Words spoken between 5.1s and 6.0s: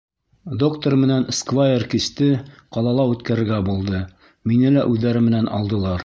менән алдылар.